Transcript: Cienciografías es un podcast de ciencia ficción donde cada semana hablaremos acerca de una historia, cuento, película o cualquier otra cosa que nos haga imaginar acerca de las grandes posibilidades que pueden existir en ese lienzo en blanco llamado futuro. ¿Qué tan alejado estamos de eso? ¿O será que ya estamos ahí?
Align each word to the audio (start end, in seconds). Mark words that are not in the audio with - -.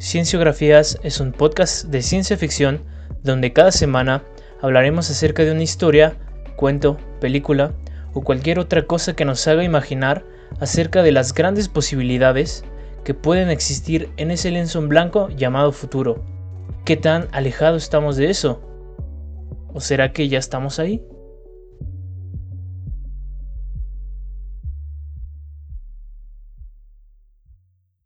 Cienciografías 0.00 0.98
es 1.02 1.20
un 1.20 1.30
podcast 1.32 1.84
de 1.88 2.00
ciencia 2.00 2.38
ficción 2.38 2.82
donde 3.22 3.52
cada 3.52 3.70
semana 3.70 4.24
hablaremos 4.62 5.10
acerca 5.10 5.44
de 5.44 5.52
una 5.52 5.62
historia, 5.62 6.16
cuento, 6.56 6.96
película 7.20 7.74
o 8.14 8.22
cualquier 8.22 8.58
otra 8.58 8.86
cosa 8.86 9.14
que 9.14 9.26
nos 9.26 9.46
haga 9.46 9.62
imaginar 9.62 10.24
acerca 10.58 11.02
de 11.02 11.12
las 11.12 11.34
grandes 11.34 11.68
posibilidades 11.68 12.64
que 13.04 13.12
pueden 13.12 13.50
existir 13.50 14.08
en 14.16 14.30
ese 14.30 14.50
lienzo 14.50 14.78
en 14.78 14.88
blanco 14.88 15.28
llamado 15.28 15.70
futuro. 15.70 16.24
¿Qué 16.86 16.96
tan 16.96 17.28
alejado 17.32 17.76
estamos 17.76 18.16
de 18.16 18.30
eso? 18.30 18.62
¿O 19.74 19.80
será 19.80 20.14
que 20.14 20.30
ya 20.30 20.38
estamos 20.38 20.78
ahí? 20.78 21.04